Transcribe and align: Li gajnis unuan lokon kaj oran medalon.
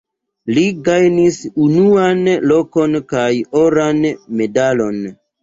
Li 0.57 0.61
gajnis 0.87 1.37
unuan 1.65 2.23
lokon 2.53 2.99
kaj 3.15 3.27
oran 3.63 4.03
medalon. 4.43 5.01